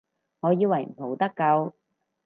[0.39, 1.73] 我以為冇得救